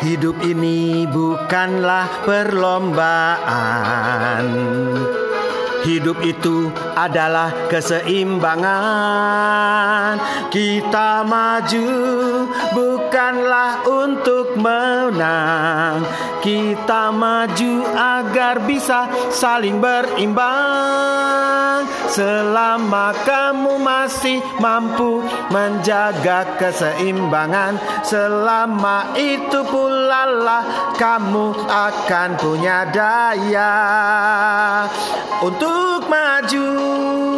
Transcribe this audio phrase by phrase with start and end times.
[0.00, 3.36] Hidup ini bukanlah perlombaan.
[5.84, 8.64] Hidup itu adalah keseimbangan.
[10.48, 11.84] Kita maju
[12.72, 16.04] bukanlah untuk menang.
[16.40, 21.30] Kita maju agar bisa saling berimbang.
[22.10, 25.22] Selama kamu masih mampu
[25.54, 30.64] menjaga keseimbangan, selama itu pula lah
[30.98, 33.72] kamu akan punya daya
[35.38, 37.29] untuk maju.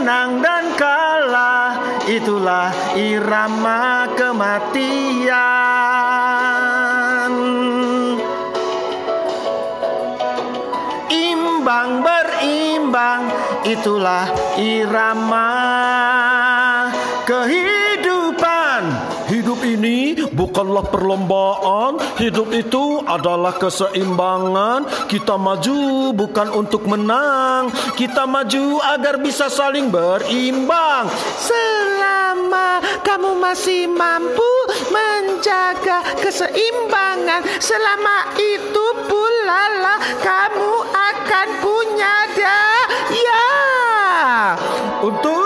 [0.00, 1.76] Menang dan kalah
[2.08, 5.28] itulah irama kematian.
[11.12, 13.28] Imbang berimbang
[13.68, 14.24] itulah
[14.56, 15.52] irama
[17.28, 17.79] kehidupan.
[20.40, 24.88] Bukanlah perlombaan, hidup itu adalah keseimbangan.
[25.04, 31.12] Kita maju bukan untuk menang, kita maju agar bisa saling berimbang.
[31.36, 34.48] Selama kamu masih mampu
[34.88, 43.44] menjaga keseimbangan, selama itu pula lah kamu akan punya daya
[45.04, 45.39] untuk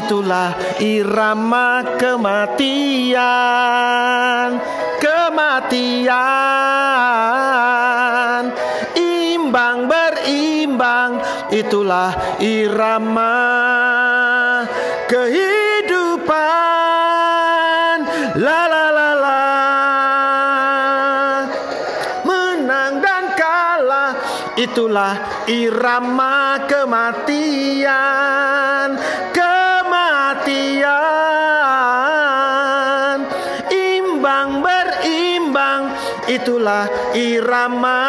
[0.00, 3.20] itulah irama kematian.
[5.00, 6.12] Kematian
[8.96, 11.20] imbang berimbang
[11.52, 13.36] itulah irama
[15.08, 16.36] kehidupan.
[18.40, 19.40] La la la la.
[22.24, 24.14] Menang dan kalah
[24.56, 28.90] itulah irama kematian.
[29.32, 29.59] Kematian
[33.70, 35.82] imbang berimbang
[36.30, 38.02] itulah irama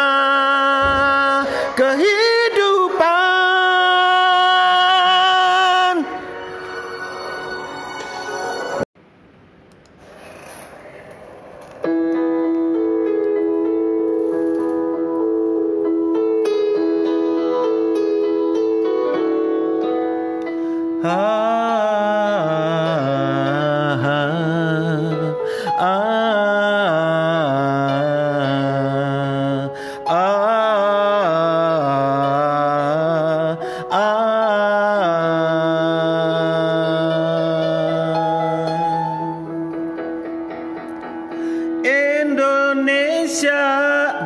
[1.74, 2.21] kehidupan.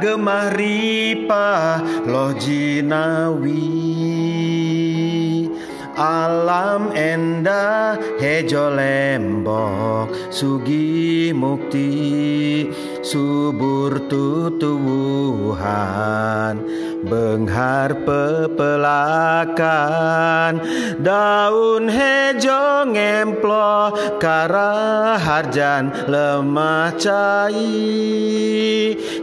[0.07, 3.59] Gemah ripah loh jinawi
[5.97, 12.69] Alam endah hejo lembok Sugi mukti
[13.03, 15.49] subur tutuwuhan
[17.07, 19.55] Benghar pepelakan
[20.99, 27.63] Daun hejo ngemplo Karaharjan lemah cai.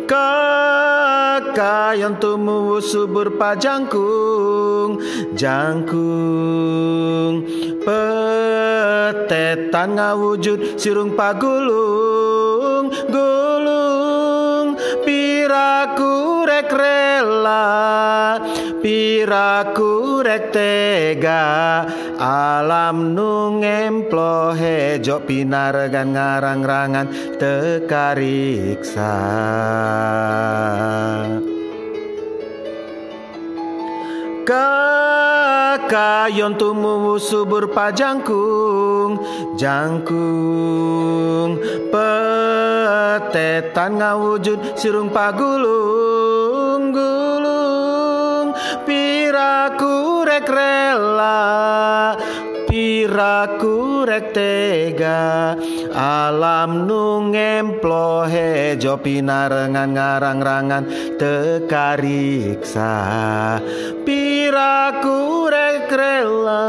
[0.08, 5.04] Kakayon tumuwu subur pajangkung
[5.36, 7.44] Jangkung.
[7.84, 16.22] Petetan ngawujud sirung pagulung Gulung Piraku
[16.63, 18.40] rek rela
[18.79, 21.84] Piraku rek tega.
[22.19, 27.07] Alam nu ngemplo hejo pinaregan ngarang-rangan
[27.40, 29.16] tekariksa.
[35.84, 39.23] Kakayon tumuwu subur pajangkung
[39.55, 41.55] Jangkung.
[41.88, 46.33] Petetan ngawujud sirung pagulung
[49.43, 52.16] Piraku rek rela
[52.63, 55.51] Piraku rek tega.
[55.91, 60.84] Alam nu ngemplo hejo pinarengan ngarang-rangan
[61.19, 62.95] tekariksa.
[64.07, 66.63] Piraku rek rela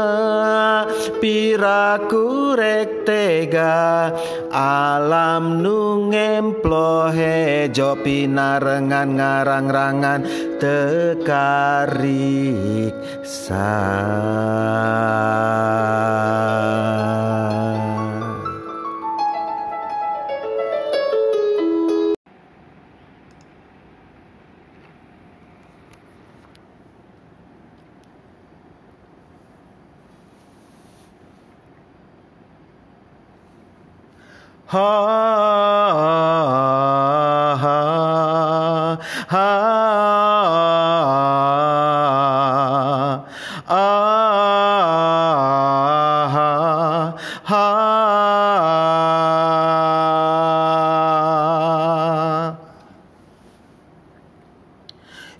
[1.21, 4.11] piraku rek tega
[4.51, 10.21] alam nu ngemplohe jo pinarengan ngarang-rangan
[10.61, 11.65] tekarik
[13.21, 13.75] sa
[34.75, 35.64] ha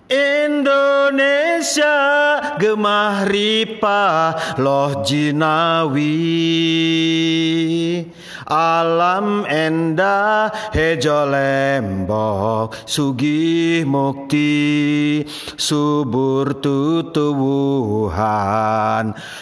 [0.06, 1.98] Indonesia
[2.62, 6.14] gemah ripah loh jinawi.
[8.46, 15.26] Alam endah hejo lembok sugih mukti.
[15.58, 17.26] Subur tutuwuhan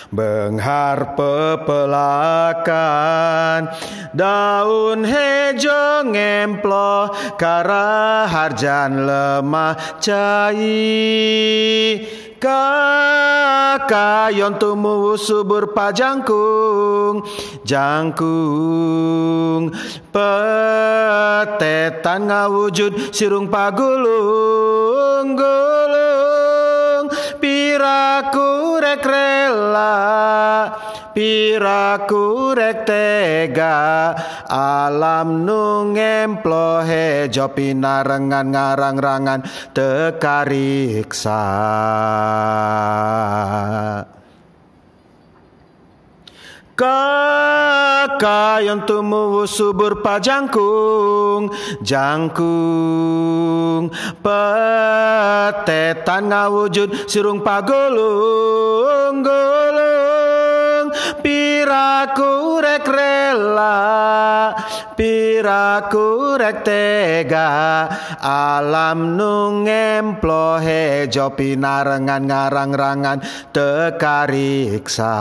[0.09, 2.57] benghar pepelakan.
[4.17, 7.09] Daun hejo ngemplo
[7.41, 9.73] kara harjan lemah
[10.03, 10.77] cai.
[12.45, 17.25] Kakayon tumuwu subur pajangkung
[17.65, 19.73] jangkung.
[20.13, 27.09] Petetan ngawujud sirung pagulung gulung.
[27.41, 30.05] Piraku rek rela
[31.15, 34.11] piraku rek tega
[34.51, 41.47] alam nu ngemplohe jo pinarengan ngarang-rangan tekariksa.
[46.75, 51.55] Kakayon tumuwu subur pajangkung
[51.87, 59.54] Jangkung Petetan ngawujud sirung pagulung Gulung
[62.05, 63.81] Piraku rek rela
[64.93, 67.49] Piraku rek tega.
[68.21, 73.25] Alam nu ngemplohe jo pinarengan ngarang-rangan
[73.57, 75.17] tekariksa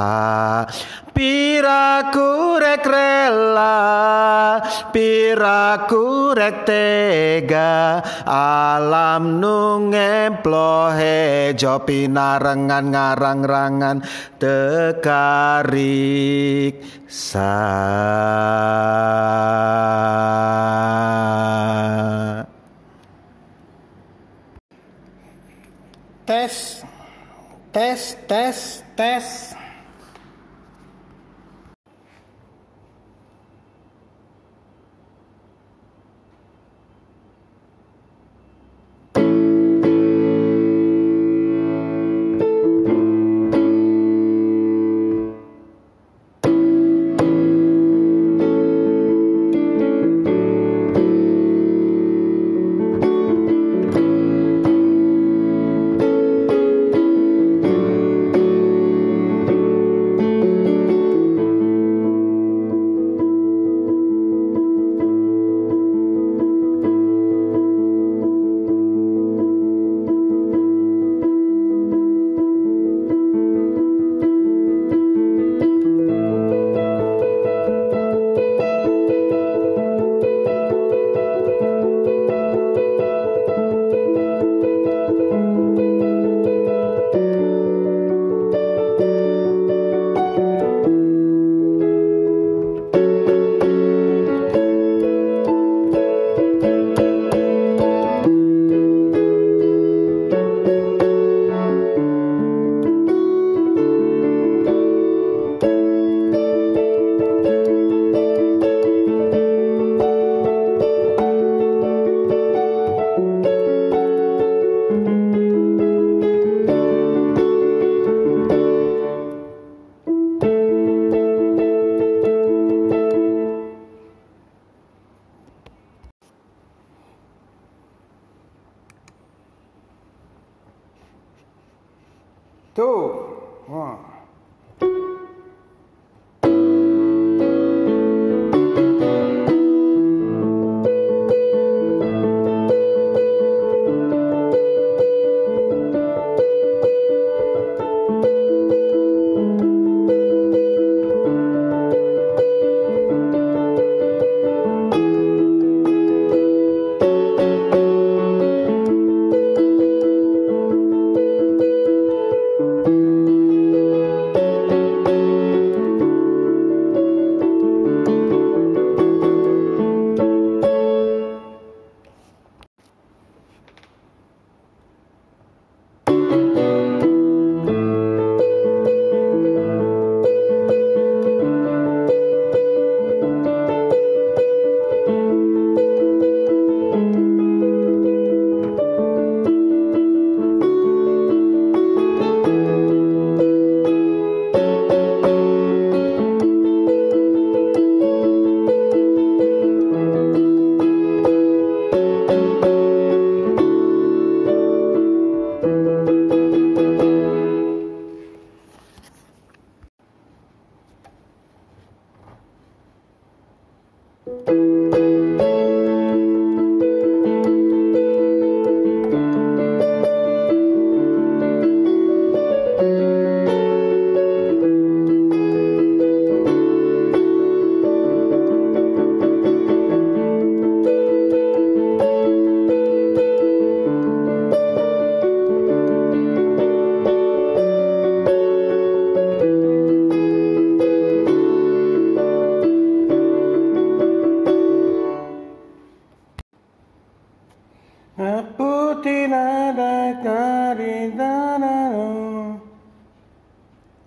[1.13, 3.77] Piraku rek rela
[4.89, 14.01] Piraku rek tega Alam nu ngemplohe jo pinarengan ngarang-rangan
[14.42, 15.21] tekariksa
[26.24, 26.81] Tes,
[27.69, 29.54] tes, tes, tes.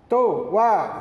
[0.09, 0.96] Tô, uau!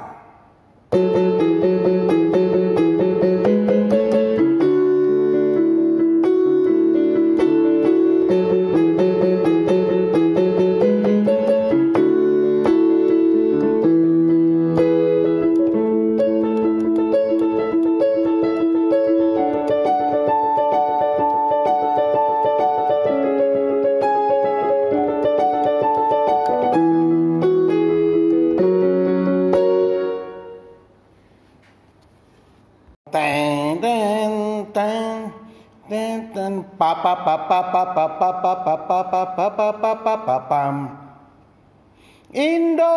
[42.33, 42.93] Indo